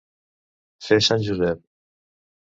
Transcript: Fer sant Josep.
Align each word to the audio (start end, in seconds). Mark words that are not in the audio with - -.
Fer 0.85 0.97
sant 1.07 1.25
Josep. 1.27 1.61